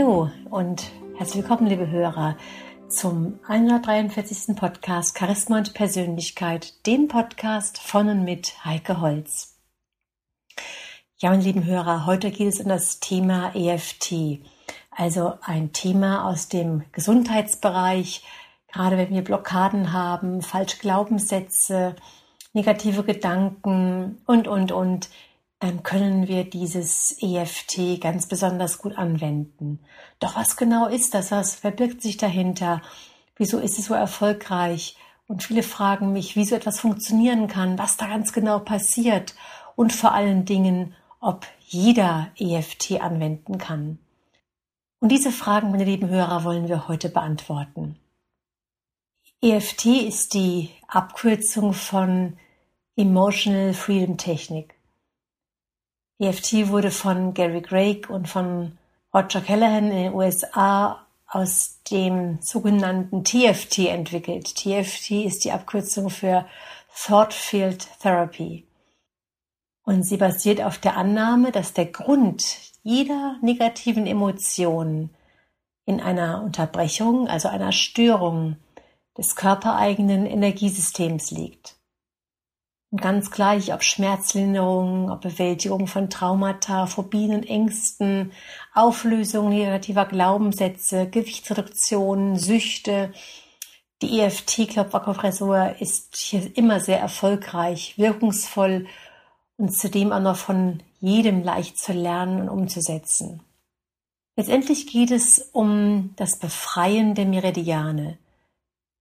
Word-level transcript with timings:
Hallo 0.00 0.30
und 0.48 0.90
herzlich 1.18 1.42
willkommen, 1.42 1.66
liebe 1.66 1.90
Hörer, 1.90 2.38
zum 2.88 3.38
143. 3.46 4.56
Podcast 4.56 5.18
Charisma 5.18 5.58
und 5.58 5.74
Persönlichkeit, 5.74 6.86
dem 6.86 7.06
Podcast 7.06 7.76
von 7.76 8.08
und 8.08 8.24
mit 8.24 8.64
Heike 8.64 9.02
Holz. 9.02 9.58
Ja, 11.18 11.28
meine 11.28 11.42
lieben 11.42 11.66
Hörer, 11.66 12.06
heute 12.06 12.30
geht 12.30 12.48
es 12.48 12.60
um 12.60 12.68
das 12.68 13.00
Thema 13.00 13.54
EFT, 13.54 14.40
also 14.90 15.34
ein 15.42 15.74
Thema 15.74 16.26
aus 16.30 16.48
dem 16.48 16.82
Gesundheitsbereich, 16.92 18.24
gerade 18.72 18.96
wenn 18.96 19.10
wir 19.10 19.22
Blockaden 19.22 19.92
haben, 19.92 20.40
falsche 20.40 20.78
Glaubenssätze, 20.78 21.94
negative 22.54 23.04
Gedanken 23.04 24.22
und, 24.24 24.48
und, 24.48 24.72
und, 24.72 25.10
können 25.82 26.26
wir 26.26 26.44
dieses 26.44 27.16
EFT 27.20 28.00
ganz 28.00 28.26
besonders 28.26 28.78
gut 28.78 28.96
anwenden. 28.96 29.80
Doch 30.18 30.36
was 30.36 30.56
genau 30.56 30.86
ist 30.86 31.14
das? 31.14 31.30
Was 31.30 31.54
verbirgt 31.54 32.00
sich 32.00 32.16
dahinter? 32.16 32.80
Wieso 33.36 33.58
ist 33.58 33.78
es 33.78 33.86
so 33.86 33.94
erfolgreich? 33.94 34.96
Und 35.28 35.42
viele 35.42 35.62
fragen 35.62 36.12
mich, 36.12 36.34
wie 36.34 36.44
so 36.44 36.56
etwas 36.56 36.80
funktionieren 36.80 37.46
kann, 37.46 37.78
was 37.78 37.96
da 37.96 38.06
ganz 38.06 38.32
genau 38.32 38.58
passiert 38.58 39.34
und 39.76 39.92
vor 39.92 40.12
allen 40.12 40.44
Dingen, 40.44 40.94
ob 41.20 41.46
jeder 41.60 42.30
EFT 42.38 43.00
anwenden 43.00 43.58
kann. 43.58 43.98
Und 44.98 45.10
diese 45.12 45.30
Fragen, 45.30 45.70
meine 45.70 45.84
lieben 45.84 46.08
Hörer, 46.08 46.44
wollen 46.44 46.68
wir 46.68 46.88
heute 46.88 47.08
beantworten. 47.10 47.96
EFT 49.42 49.86
ist 49.86 50.34
die 50.34 50.70
Abkürzung 50.88 51.72
von 51.72 52.36
Emotional 52.96 53.72
Freedom 53.72 54.16
Technik. 54.16 54.79
EFT 56.20 56.68
wurde 56.68 56.90
von 56.90 57.32
Gary 57.32 57.62
Craig 57.62 58.10
und 58.10 58.28
von 58.28 58.76
Roger 59.14 59.40
Callahan 59.40 59.90
in 59.90 59.96
den 59.96 60.12
USA 60.12 61.06
aus 61.26 61.80
dem 61.90 62.38
sogenannten 62.42 63.24
TFT 63.24 63.88
entwickelt. 63.88 64.54
TFT 64.54 65.12
ist 65.24 65.44
die 65.44 65.52
Abkürzung 65.52 66.10
für 66.10 66.44
Thought 66.94 67.32
Field 67.32 67.88
Therapy. 68.02 68.66
Und 69.82 70.02
sie 70.02 70.18
basiert 70.18 70.60
auf 70.60 70.76
der 70.76 70.98
Annahme, 70.98 71.52
dass 71.52 71.72
der 71.72 71.86
Grund 71.86 72.44
jeder 72.82 73.36
negativen 73.40 74.06
Emotion 74.06 75.08
in 75.86 76.02
einer 76.02 76.42
Unterbrechung, 76.42 77.28
also 77.28 77.48
einer 77.48 77.72
Störung 77.72 78.56
des 79.16 79.36
körpereigenen 79.36 80.26
Energiesystems 80.26 81.30
liegt. 81.30 81.79
Und 82.90 83.00
ganz 83.00 83.30
gleich, 83.30 83.72
ob 83.72 83.84
Schmerzlinderung, 83.84 85.10
ob 85.10 85.20
Bewältigung 85.20 85.86
von 85.86 86.10
Traumata, 86.10 86.86
Phobien 86.86 87.32
und 87.34 87.48
Ängsten, 87.48 88.32
Auflösung 88.74 89.50
negativer 89.50 90.06
Glaubenssätze, 90.06 91.08
Gewichtsreduktion, 91.08 92.36
Süchte. 92.36 93.12
Die 94.02 94.18
EFT-Klopferkompressor 94.20 95.76
ist 95.78 96.16
hier 96.16 96.56
immer 96.56 96.80
sehr 96.80 96.98
erfolgreich, 96.98 97.96
wirkungsvoll 97.96 98.86
und 99.56 99.72
zudem 99.72 100.10
auch 100.10 100.20
noch 100.20 100.36
von 100.36 100.82
jedem 101.00 101.44
leicht 101.44 101.78
zu 101.78 101.92
lernen 101.92 102.48
und 102.48 102.48
umzusetzen. 102.48 103.40
Letztendlich 104.36 104.86
geht 104.86 105.12
es 105.12 105.38
um 105.52 106.14
das 106.16 106.38
Befreien 106.38 107.14
der 107.14 107.26
Meridiane. 107.26 108.18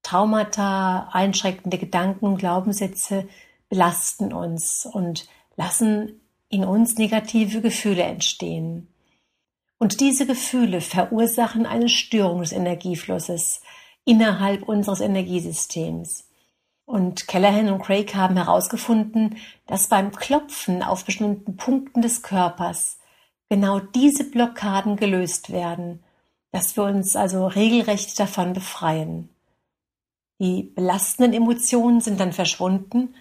Traumata, 0.03 1.09
einschränkende 1.11 1.77
Gedanken 1.77 2.25
und 2.25 2.37
Glaubenssätze 2.37 3.27
belasten 3.69 4.33
uns 4.33 4.85
und 4.85 5.27
lassen 5.55 6.19
in 6.49 6.65
uns 6.65 6.97
negative 6.97 7.61
Gefühle 7.61 8.03
entstehen. 8.03 8.87
Und 9.77 10.01
diese 10.01 10.25
Gefühle 10.25 10.81
verursachen 10.81 11.65
eine 11.65 11.87
Störung 11.87 12.41
des 12.41 12.51
Energieflusses 12.51 13.61
innerhalb 14.03 14.63
unseres 14.63 14.99
Energiesystems. 14.99 16.27
Und 16.85 17.27
Callahan 17.27 17.71
und 17.71 17.83
Craig 17.83 18.15
haben 18.15 18.35
herausgefunden, 18.35 19.37
dass 19.67 19.87
beim 19.87 20.11
Klopfen 20.11 20.81
auf 20.81 21.05
bestimmten 21.05 21.55
Punkten 21.55 22.01
des 22.01 22.23
Körpers 22.23 22.97
genau 23.47 23.79
diese 23.79 24.23
Blockaden 24.23 24.95
gelöst 24.95 25.51
werden, 25.51 26.03
dass 26.51 26.75
wir 26.75 26.83
uns 26.83 27.15
also 27.15 27.45
regelrecht 27.45 28.19
davon 28.19 28.53
befreien. 28.53 29.29
Die 30.39 30.63
belastenden 30.63 31.33
Emotionen 31.33 32.01
sind 32.01 32.19
dann 32.19 32.33
verschwunden 32.33 33.13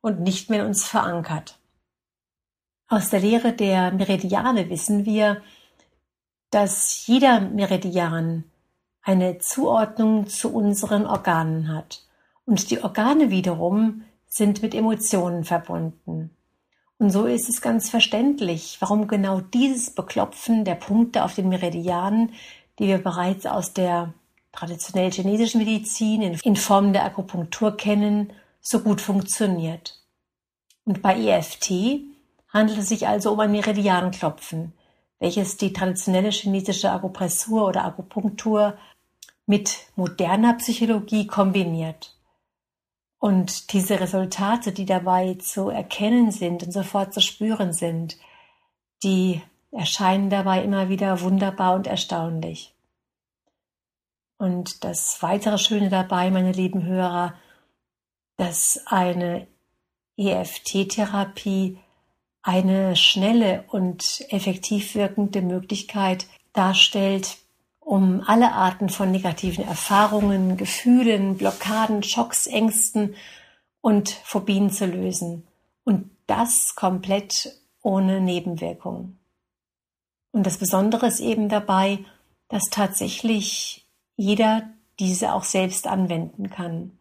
und 0.00 0.20
nicht 0.20 0.50
mehr 0.50 0.60
in 0.60 0.66
uns 0.66 0.86
verankert. 0.86 1.58
Aus 2.88 3.10
der 3.10 3.20
Lehre 3.20 3.52
der 3.52 3.90
Meridiane 3.92 4.70
wissen 4.70 5.04
wir, 5.04 5.42
dass 6.50 7.06
jeder 7.06 7.40
Meridian 7.40 8.44
eine 9.02 9.38
Zuordnung 9.38 10.26
zu 10.28 10.52
unseren 10.52 11.06
Organen 11.06 11.72
hat. 11.72 12.02
Und 12.44 12.70
die 12.70 12.82
Organe 12.82 13.30
wiederum 13.30 14.02
sind 14.26 14.62
mit 14.62 14.74
Emotionen 14.74 15.44
verbunden. 15.44 16.30
Und 16.98 17.10
so 17.10 17.26
ist 17.26 17.48
es 17.48 17.60
ganz 17.60 17.90
verständlich, 17.90 18.78
warum 18.80 19.06
genau 19.06 19.40
dieses 19.40 19.90
Beklopfen 19.90 20.64
der 20.64 20.76
Punkte 20.76 21.24
auf 21.24 21.34
den 21.34 21.48
Meridianen, 21.48 22.32
die 22.78 22.86
wir 22.86 22.98
bereits 22.98 23.46
aus 23.46 23.72
der 23.72 24.14
traditionell 24.52 25.10
chinesischen 25.10 25.58
Medizin 25.58 26.22
in 26.22 26.56
Form 26.56 26.92
der 26.92 27.04
Akupunktur 27.04 27.76
kennen, 27.76 28.32
so 28.66 28.80
gut 28.80 29.00
funktioniert. 29.00 30.02
Und 30.84 31.00
bei 31.00 31.16
EFT 31.16 32.00
handelt 32.48 32.78
es 32.78 32.88
sich 32.88 33.06
also 33.06 33.32
um 33.32 33.40
ein 33.40 33.52
Meridianklopfen, 33.52 34.72
welches 35.20 35.56
die 35.56 35.72
traditionelle 35.72 36.30
chinesische 36.30 36.90
Akupressur 36.90 37.68
oder 37.68 37.84
Akupunktur 37.84 38.76
mit 39.46 39.78
moderner 39.94 40.54
Psychologie 40.54 41.28
kombiniert. 41.28 42.16
Und 43.18 43.72
diese 43.72 44.00
Resultate, 44.00 44.72
die 44.72 44.84
dabei 44.84 45.34
zu 45.34 45.68
erkennen 45.68 46.32
sind 46.32 46.64
und 46.64 46.72
sofort 46.72 47.14
zu 47.14 47.20
spüren 47.20 47.72
sind, 47.72 48.16
die 49.04 49.42
erscheinen 49.70 50.28
dabei 50.28 50.64
immer 50.64 50.88
wieder 50.88 51.20
wunderbar 51.20 51.74
und 51.74 51.86
erstaunlich. 51.86 52.74
Und 54.38 54.82
das 54.82 55.22
weitere 55.22 55.56
Schöne 55.56 55.88
dabei, 55.88 56.30
meine 56.30 56.52
lieben 56.52 56.84
Hörer, 56.84 57.34
dass 58.36 58.80
eine 58.86 59.46
EFT-Therapie 60.16 61.78
eine 62.42 62.94
schnelle 62.96 63.64
und 63.68 64.24
effektiv 64.28 64.94
wirkende 64.94 65.42
Möglichkeit 65.42 66.26
darstellt, 66.52 67.38
um 67.80 68.22
alle 68.26 68.52
Arten 68.52 68.88
von 68.88 69.10
negativen 69.10 69.64
Erfahrungen, 69.64 70.56
Gefühlen, 70.56 71.36
Blockaden, 71.36 72.02
Schocks, 72.02 72.46
Ängsten 72.46 73.14
und 73.80 74.10
Phobien 74.10 74.70
zu 74.70 74.86
lösen. 74.86 75.46
Und 75.84 76.10
das 76.26 76.74
komplett 76.74 77.60
ohne 77.82 78.20
Nebenwirkungen. 78.20 79.18
Und 80.32 80.44
das 80.44 80.58
Besondere 80.58 81.06
ist 81.06 81.20
eben 81.20 81.48
dabei, 81.48 82.04
dass 82.48 82.64
tatsächlich 82.70 83.86
jeder 84.16 84.68
diese 84.98 85.32
auch 85.32 85.44
selbst 85.44 85.86
anwenden 85.86 86.50
kann. 86.50 86.95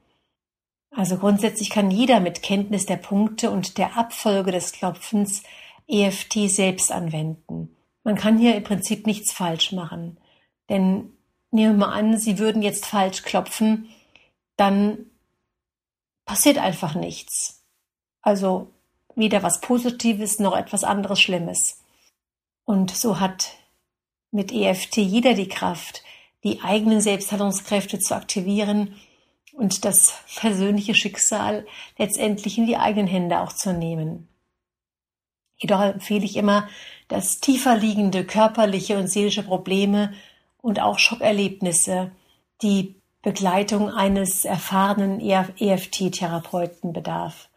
Also 0.91 1.17
grundsätzlich 1.17 1.69
kann 1.69 1.91
jeder 1.91 2.19
mit 2.19 2.41
Kenntnis 2.41 2.85
der 2.85 2.97
Punkte 2.97 3.51
und 3.51 3.77
der 3.77 3.97
Abfolge 3.97 4.51
des 4.51 4.71
Klopfens 4.71 5.43
EFT 5.87 6.49
selbst 6.49 6.91
anwenden. 6.91 7.75
Man 8.03 8.15
kann 8.15 8.37
hier 8.37 8.55
im 8.55 8.63
Prinzip 8.63 9.05
nichts 9.05 9.31
falsch 9.31 9.71
machen. 9.71 10.17
Denn 10.69 11.13
nehmen 11.51 11.79
wir 11.79 11.87
mal 11.87 11.93
an, 11.93 12.17
Sie 12.17 12.39
würden 12.39 12.61
jetzt 12.61 12.85
falsch 12.85 13.23
klopfen, 13.23 13.89
dann 14.57 15.05
passiert 16.25 16.57
einfach 16.57 16.95
nichts. 16.95 17.63
Also 18.21 18.71
weder 19.15 19.43
was 19.43 19.61
Positives 19.61 20.39
noch 20.39 20.55
etwas 20.55 20.83
anderes 20.83 21.19
Schlimmes. 21.19 21.81
Und 22.65 22.91
so 22.91 23.19
hat 23.19 23.51
mit 24.31 24.51
EFT 24.51 24.97
jeder 24.97 25.33
die 25.33 25.47
Kraft, 25.47 26.03
die 26.43 26.61
eigenen 26.61 27.01
Selbstheilungskräfte 27.01 27.99
zu 27.99 28.15
aktivieren 28.15 28.95
und 29.55 29.85
das 29.85 30.13
persönliche 30.35 30.95
Schicksal 30.95 31.65
letztendlich 31.97 32.57
in 32.57 32.67
die 32.67 32.77
eigenen 32.77 33.07
Hände 33.07 33.39
auch 33.39 33.53
zu 33.53 33.73
nehmen. 33.73 34.27
Jedoch 35.57 35.81
empfehle 35.81 36.25
ich 36.25 36.35
immer, 36.35 36.67
dass 37.07 37.39
tiefer 37.39 37.77
liegende 37.77 38.25
körperliche 38.25 38.97
und 38.97 39.07
seelische 39.07 39.43
Probleme 39.43 40.13
und 40.61 40.81
auch 40.81 40.99
Schockerlebnisse 40.99 42.11
die 42.61 42.95
Begleitung 43.21 43.89
eines 43.89 44.45
erfahrenen 44.45 45.19
EFT-Therapeuten 45.19 46.93
bedarf. 46.93 47.49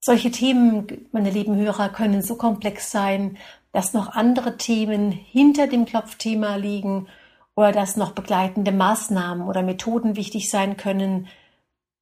Solche 0.00 0.30
Themen, 0.30 1.08
meine 1.12 1.30
lieben 1.30 1.56
Hörer, 1.56 1.88
können 1.88 2.22
so 2.22 2.36
komplex 2.36 2.90
sein, 2.90 3.38
dass 3.72 3.92
noch 3.92 4.08
andere 4.08 4.56
Themen 4.56 5.12
hinter 5.12 5.66
dem 5.66 5.84
Klopfthema 5.84 6.56
liegen 6.56 7.08
oder 7.56 7.72
dass 7.72 7.96
noch 7.96 8.12
begleitende 8.12 8.72
Maßnahmen 8.72 9.46
oder 9.46 9.62
Methoden 9.62 10.16
wichtig 10.16 10.50
sein 10.50 10.76
können, 10.76 11.28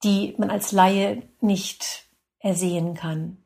die 0.04 0.34
man 0.38 0.50
als 0.50 0.72
Laie 0.72 1.22
nicht 1.40 2.06
ersehen 2.38 2.94
kann. 2.94 3.37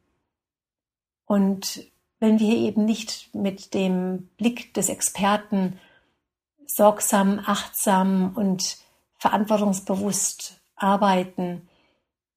Und 1.27 1.85
wenn 2.19 2.39
wir 2.39 2.57
eben 2.57 2.85
nicht 2.85 3.35
mit 3.35 3.75
dem 3.75 4.29
Blick 4.37 4.73
des 4.75 4.89
Experten 4.89 5.79
sorgsam, 6.67 7.41
achtsam 7.45 8.33
und 8.35 8.79
verantwortungsbewusst 9.19 10.61
arbeiten, 10.77 11.69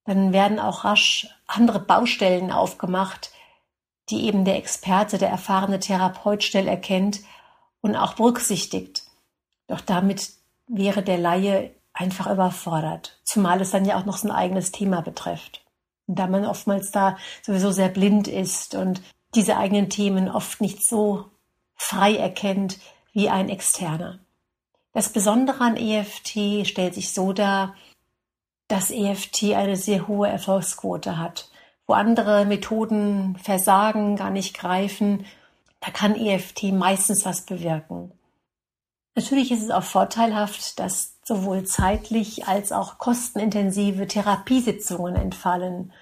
dann 0.06 0.34
werden 0.34 0.60
auch 0.60 0.86
rasch 0.86 1.28
andere 1.46 1.80
Baustellen 1.80 2.52
aufgemacht, 2.52 3.32
die 4.10 4.26
eben 4.26 4.44
der 4.44 4.58
Experte, 4.58 5.18
der 5.18 5.30
erfahrene 5.30 5.80
Therapeut 5.80 6.44
schnell 6.44 6.68
erkennt 6.68 7.22
und 7.82 7.96
auch 7.96 8.14
berücksichtigt. 8.14 9.04
Doch 9.70 9.82
damit 9.82 10.32
wäre 10.68 11.02
der 11.04 11.18
Laie 11.18 11.72
einfach 11.94 12.30
überfordert, 12.30 13.20
zumal 13.24 13.62
es 13.62 13.72
dann 13.72 13.86
ja 13.86 13.98
auch 13.98 14.06
noch 14.06 14.18
sein 14.18 14.32
eigenes 14.32 14.72
Thema 14.72 15.02
betrifft. 15.02 15.64
Und 16.08 16.18
da 16.18 16.28
man 16.28 16.46
oftmals 16.46 16.92
da 16.92 17.18
sowieso 17.44 17.72
sehr 17.72 17.90
blind 17.90 18.28
ist 18.28 18.76
und 18.76 19.02
diese 19.36 19.58
eigenen 19.58 19.90
Themen 19.90 20.28
oft 20.28 20.60
nicht 20.60 20.86
so 20.86 21.26
frei 21.76 22.16
erkennt 22.16 22.80
wie 23.14 23.30
ein 23.30 23.48
Externer. 23.48 24.20
Das 24.92 25.14
Besondere 25.14 25.62
an 25.62 25.78
EFT 25.78 26.68
stellt 26.68 26.96
sich 26.96 27.14
so 27.14 27.32
dar, 27.32 27.76
dass 28.68 28.92
EFT 28.92 29.54
eine 29.54 29.76
sehr 29.76 30.08
hohe 30.08 30.28
Erfolgsquote 30.28 31.18
hat. 31.18 31.50
Wo 31.86 31.94
andere 31.94 32.46
Methoden 32.46 33.38
versagen, 33.38 34.16
gar 34.16 34.32
nicht 34.32 34.58
greifen, 34.58 35.26
da 35.80 35.92
kann 35.92 36.16
EFT 36.16 36.72
meistens 36.72 37.26
was 37.26 37.46
bewirken. 37.46 38.12
Natürlich 39.16 39.52
ist 39.52 39.64
es 39.64 39.72
auch 39.72 39.84
vorteilhaft, 39.84 40.80
dass 40.80 41.16
sowohl 41.24 41.64
zeitlich 41.66 42.48
als 42.48 42.72
auch 42.72 42.98
kostenintensive 42.98 44.08
Therapiesitzungen 44.08 45.16
entfallen 45.16 45.94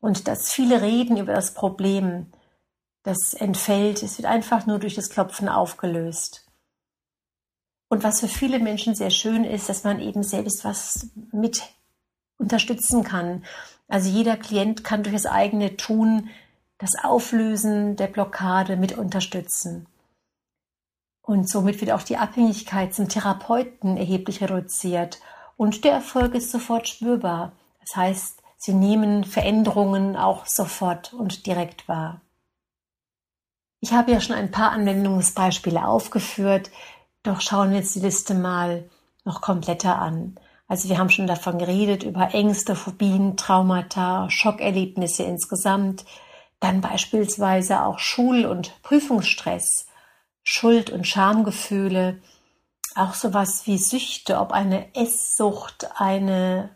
und 0.00 0.28
dass 0.28 0.52
viele 0.52 0.82
reden 0.82 1.16
über 1.16 1.32
das 1.32 1.54
Problem, 1.54 2.26
das 3.02 3.34
entfällt, 3.34 4.02
es 4.02 4.18
wird 4.18 4.26
einfach 4.26 4.66
nur 4.66 4.78
durch 4.78 4.94
das 4.94 5.10
Klopfen 5.10 5.48
aufgelöst. 5.48 6.46
Und 7.88 8.04
was 8.04 8.20
für 8.20 8.28
viele 8.28 8.58
Menschen 8.58 8.94
sehr 8.94 9.10
schön 9.10 9.44
ist, 9.44 9.68
dass 9.68 9.84
man 9.84 10.00
eben 10.00 10.22
selbst 10.22 10.64
was 10.64 11.08
mit 11.32 11.62
unterstützen 12.38 13.04
kann. 13.04 13.44
Also 13.88 14.08
jeder 14.08 14.36
Klient 14.36 14.84
kann 14.84 15.02
durch 15.02 15.14
das 15.14 15.26
eigene 15.26 15.76
Tun 15.76 16.30
das 16.78 16.90
Auflösen 17.02 17.96
der 17.96 18.06
Blockade 18.06 18.76
mit 18.76 18.96
unterstützen. 18.96 19.86
Und 21.22 21.48
somit 21.48 21.80
wird 21.80 21.92
auch 21.92 22.02
die 22.02 22.16
Abhängigkeit 22.16 22.94
zum 22.94 23.08
Therapeuten 23.08 23.96
erheblich 23.96 24.40
reduziert 24.40 25.20
und 25.56 25.84
der 25.84 25.92
Erfolg 25.92 26.34
ist 26.34 26.50
sofort 26.50 26.88
spürbar. 26.88 27.52
Das 27.80 27.94
heißt, 27.94 28.42
sie 28.56 28.72
nehmen 28.72 29.24
Veränderungen 29.24 30.16
auch 30.16 30.46
sofort 30.46 31.12
und 31.12 31.46
direkt 31.46 31.86
wahr. 31.86 32.22
Ich 33.80 33.92
habe 33.92 34.12
ja 34.12 34.20
schon 34.20 34.36
ein 34.36 34.50
paar 34.50 34.72
Anwendungsbeispiele 34.72 35.86
aufgeführt, 35.86 36.70
doch 37.22 37.40
schauen 37.40 37.70
wir 37.70 37.78
jetzt 37.78 37.94
die 37.94 38.00
Liste 38.00 38.34
mal 38.34 38.88
noch 39.24 39.40
kompletter 39.40 39.98
an. 39.98 40.38
Also 40.66 40.88
wir 40.88 40.98
haben 40.98 41.10
schon 41.10 41.26
davon 41.26 41.58
geredet, 41.58 42.04
über 42.04 42.32
Ängste, 42.32 42.74
Phobien, 42.74 43.36
Traumata, 43.36 44.30
Schockerlebnisse 44.30 45.24
insgesamt, 45.24 46.04
dann 46.60 46.80
beispielsweise 46.80 47.82
auch 47.82 47.98
Schul- 47.98 48.46
und 48.46 48.80
Prüfungsstress, 48.82 49.86
Schuld- 50.42 50.90
und 50.90 51.06
Schamgefühle, 51.06 52.20
auch 52.94 53.14
sowas 53.14 53.66
wie 53.66 53.78
Süchte, 53.78 54.38
ob 54.38 54.52
eine 54.52 54.94
Esssucht, 54.94 55.88
eine 55.94 56.70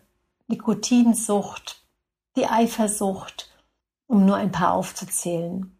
Nikotinsucht, 0.46 1.82
die 2.36 2.46
Eifersucht, 2.46 3.50
um 4.06 4.24
nur 4.24 4.36
ein 4.36 4.52
paar 4.52 4.74
aufzuzählen. 4.74 5.76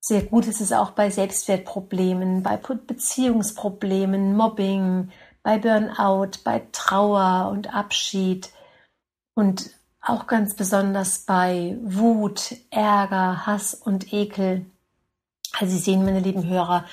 Sehr 0.00 0.22
gut 0.22 0.46
ist 0.46 0.60
es 0.60 0.72
auch 0.72 0.90
bei 0.90 1.08
Selbstwertproblemen, 1.08 2.42
bei 2.42 2.58
Beziehungsproblemen, 2.58 4.36
Mobbing, 4.36 5.10
bei 5.42 5.58
Burnout, 5.58 6.40
bei 6.44 6.66
Trauer 6.72 7.50
und 7.50 7.72
Abschied 7.74 8.50
und 9.34 9.70
auch 10.02 10.26
ganz 10.26 10.54
besonders 10.54 11.20
bei 11.20 11.78
Wut, 11.82 12.54
Ärger, 12.70 13.46
Hass 13.46 13.72
und 13.72 14.12
Ekel. 14.12 14.66
Also 15.58 15.72
Sie 15.74 15.82
sehen, 15.82 16.04
meine 16.04 16.20
lieben 16.20 16.46
Hörer, 16.46 16.84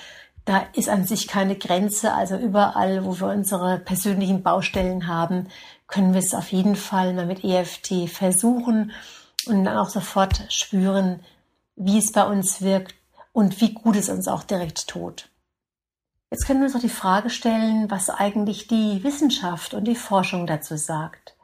da 0.45 0.63
ist 0.73 0.89
an 0.89 1.05
sich 1.05 1.27
keine 1.27 1.55
Grenze. 1.55 2.13
Also 2.13 2.37
überall, 2.37 3.05
wo 3.05 3.19
wir 3.19 3.27
unsere 3.27 3.79
persönlichen 3.79 4.43
Baustellen 4.43 5.07
haben, 5.07 5.47
können 5.87 6.13
wir 6.13 6.19
es 6.19 6.33
auf 6.33 6.51
jeden 6.51 6.75
Fall 6.75 7.13
mal 7.13 7.25
mit 7.25 7.43
EFT 7.43 8.09
versuchen 8.09 8.91
und 9.45 9.63
dann 9.65 9.77
auch 9.77 9.89
sofort 9.89 10.41
spüren, 10.49 11.21
wie 11.75 11.97
es 11.97 12.11
bei 12.11 12.25
uns 12.25 12.61
wirkt 12.61 12.95
und 13.33 13.61
wie 13.61 13.73
gut 13.73 13.95
es 13.95 14.09
uns 14.09 14.27
auch 14.27 14.43
direkt 14.43 14.87
tut. 14.87 15.29
Jetzt 16.29 16.45
können 16.45 16.61
wir 16.61 16.67
uns 16.67 16.75
auch 16.75 16.81
die 16.81 16.89
Frage 16.89 17.29
stellen, 17.29 17.91
was 17.91 18.09
eigentlich 18.09 18.67
die 18.67 19.03
Wissenschaft 19.03 19.73
und 19.73 19.85
die 19.85 19.95
Forschung 19.95 20.47
dazu 20.47 20.77
sagt. 20.77 21.35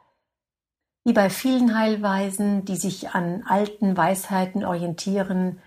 Wie 1.04 1.12
bei 1.12 1.30
vielen 1.30 1.76
Heilweisen, 1.76 2.64
die 2.64 2.76
sich 2.76 3.10
an 3.10 3.44
alten 3.46 3.96
Weisheiten 3.96 4.64
orientieren, 4.64 5.60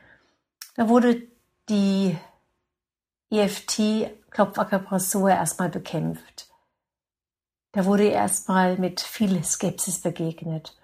da 0.75 0.89
wurde 0.89 1.21
die 1.71 2.15
EFT-Klopfakupressur 3.31 5.31
erstmal 5.31 5.69
bekämpft. 5.69 6.50
Da 7.71 7.85
wurde 7.85 8.03
erstmal 8.03 8.77
mit 8.77 9.01
viel 9.01 9.44
Skepsis 9.44 10.01
begegnet. 10.01 10.77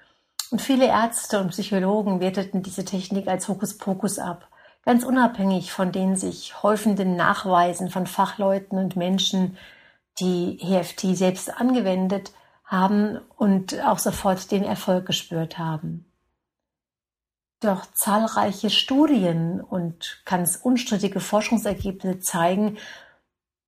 Und 0.49 0.63
viele 0.63 0.87
Ärzte 0.87 1.39
und 1.39 1.49
Psychologen 1.49 2.21
werteten 2.21 2.63
diese 2.63 2.85
Technik 2.85 3.27
als 3.27 3.47
Hokuspokus 3.47 4.17
ab 4.17 4.49
ganz 4.87 5.03
unabhängig 5.03 5.73
von 5.73 5.91
den 5.91 6.15
sich 6.15 6.63
häufenden 6.63 7.17
Nachweisen 7.17 7.89
von 7.89 8.07
Fachleuten 8.07 8.79
und 8.79 8.95
Menschen, 8.95 9.57
die 10.17 10.61
EFT 10.61 11.17
selbst 11.17 11.59
angewendet 11.59 12.31
haben 12.63 13.19
und 13.35 13.77
auch 13.83 13.99
sofort 13.99 14.49
den 14.49 14.63
Erfolg 14.63 15.05
gespürt 15.05 15.57
haben. 15.57 16.05
Doch 17.59 17.85
zahlreiche 17.93 18.69
Studien 18.69 19.61
und 19.61 20.21
ganz 20.25 20.57
unstrittige 20.57 21.19
Forschungsergebnisse 21.19 22.19
zeigen, 22.19 22.77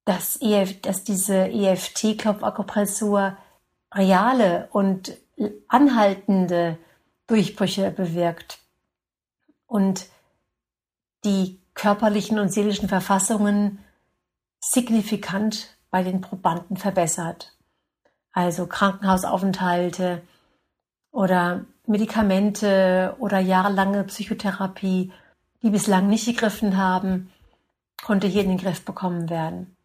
dass, 0.06 0.40
EF, 0.42 0.82
dass 0.82 1.04
diese 1.04 1.50
EFT-Klopfakupressur 1.50 3.38
reale 3.94 4.70
und 4.72 5.18
anhaltende 5.68 6.78
Durchbrüche 7.28 7.92
bewirkt. 7.92 8.60
Und 9.66 10.08
die 11.24 11.60
körperlichen 11.74 12.40
und 12.40 12.52
seelischen 12.52 12.90
Verfassungen 12.90 13.84
signifikant 14.60 15.78
bei 15.90 16.04
den 16.04 16.22
Probanden 16.22 16.78
verbessert. 16.78 17.56
Also 18.32 18.68
Krankenhausaufenthalte 18.68 20.22
oder 21.12 21.66
Medikamente 21.90 23.16
oder 23.18 23.40
jahrelange 23.40 24.04
Psychotherapie, 24.04 25.12
die 25.64 25.70
bislang 25.72 26.08
nicht 26.08 26.28
gegriffen 26.28 26.78
haben, 26.78 27.32
konnte 28.04 28.28
hier 28.28 28.44
in 28.44 28.50
den 28.50 28.58
Griff 28.60 28.86
bekommen 28.86 29.30
werden. 29.30 29.76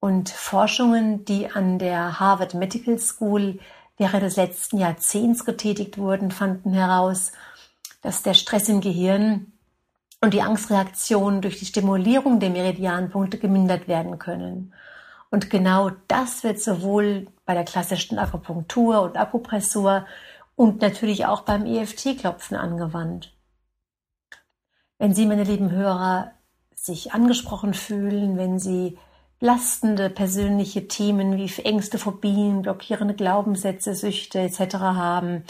Und 0.00 0.30
Forschungen, 0.30 1.24
die 1.24 1.50
an 1.50 1.78
der 1.78 2.18
Harvard 2.18 2.54
Medical 2.54 2.98
School 2.98 3.60
während 3.96 4.22
des 4.22 4.36
letzten 4.36 4.78
Jahrzehnts 4.78 5.44
getätigt 5.44 5.96
wurden, 5.96 6.32
fanden 6.32 6.72
heraus, 6.72 7.32
dass 8.02 8.22
der 8.22 8.34
Stress 8.34 8.68
im 8.68 8.80
Gehirn 8.80 9.52
und 10.20 10.34
die 10.34 10.42
Angstreaktionen 10.42 11.40
durch 11.40 11.60
die 11.60 11.66
Stimulierung 11.66 12.40
der 12.40 12.50
Meridianpunkte 12.50 13.38
gemindert 13.38 13.86
werden 13.86 14.18
können. 14.18 14.74
Und 15.30 15.50
genau 15.50 15.90
das 16.08 16.42
wird 16.42 16.60
sowohl 16.60 17.28
bei 17.44 17.54
der 17.54 17.64
klassischen 17.64 18.18
Akupunktur 18.18 19.02
und 19.02 19.16
Akupressur 19.16 20.06
und 20.58 20.82
natürlich 20.82 21.24
auch 21.24 21.42
beim 21.42 21.66
EFT-Klopfen 21.66 22.56
angewandt. 22.56 23.32
Wenn 24.98 25.14
Sie, 25.14 25.24
meine 25.24 25.44
lieben 25.44 25.70
Hörer, 25.70 26.32
sich 26.74 27.12
angesprochen 27.12 27.74
fühlen, 27.74 28.36
wenn 28.36 28.58
Sie 28.58 28.98
belastende 29.38 30.10
persönliche 30.10 30.88
Themen 30.88 31.36
wie 31.36 31.62
Ängste, 31.62 31.96
Phobien, 31.96 32.62
blockierende 32.62 33.14
Glaubenssätze, 33.14 33.94
Süchte 33.94 34.40
etc. 34.40 34.74
haben, 34.74 35.44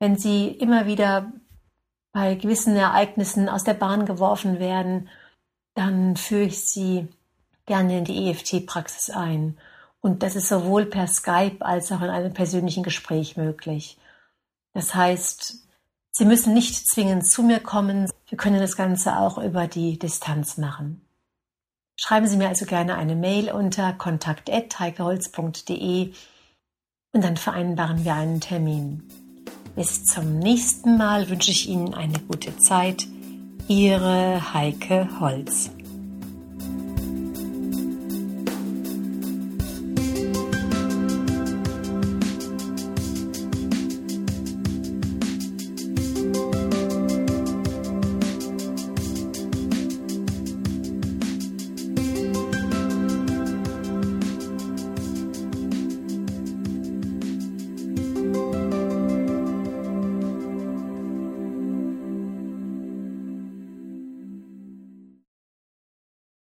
wenn 0.00 0.16
Sie 0.16 0.48
immer 0.48 0.86
wieder 0.86 1.32
bei 2.10 2.34
gewissen 2.34 2.74
Ereignissen 2.74 3.48
aus 3.48 3.62
der 3.62 3.74
Bahn 3.74 4.06
geworfen 4.06 4.58
werden, 4.58 5.08
dann 5.74 6.16
führe 6.16 6.42
ich 6.42 6.64
sie 6.64 7.06
gerne 7.66 7.98
in 7.98 8.04
die 8.04 8.28
EFT-Praxis 8.28 9.10
ein. 9.10 9.56
Und 10.00 10.24
das 10.24 10.34
ist 10.34 10.48
sowohl 10.48 10.86
per 10.86 11.06
Skype 11.06 11.64
als 11.64 11.92
auch 11.92 12.02
in 12.02 12.10
einem 12.10 12.34
persönlichen 12.34 12.82
Gespräch 12.82 13.36
möglich. 13.36 13.98
Das 14.74 14.94
heißt, 14.94 15.62
Sie 16.14 16.26
müssen 16.26 16.52
nicht 16.52 16.86
zwingend 16.86 17.26
zu 17.26 17.42
mir 17.42 17.58
kommen. 17.58 18.06
Wir 18.28 18.36
können 18.36 18.60
das 18.60 18.76
Ganze 18.76 19.18
auch 19.18 19.38
über 19.38 19.66
die 19.66 19.98
Distanz 19.98 20.58
machen. 20.58 21.00
Schreiben 21.96 22.26
Sie 22.26 22.36
mir 22.36 22.48
also 22.48 22.66
gerne 22.66 22.96
eine 22.96 23.16
Mail 23.16 23.50
unter 23.50 23.94
kontakt.heikeholz.de 23.94 26.12
und 27.12 27.24
dann 27.24 27.36
vereinbaren 27.36 28.04
wir 28.04 28.14
einen 28.14 28.40
Termin. 28.40 29.08
Bis 29.74 30.04
zum 30.04 30.38
nächsten 30.38 30.98
Mal 30.98 31.30
wünsche 31.30 31.50
ich 31.50 31.66
Ihnen 31.68 31.94
eine 31.94 32.18
gute 32.18 32.56
Zeit. 32.58 33.06
Ihre 33.68 34.52
Heike 34.52 35.08
Holz. 35.18 35.70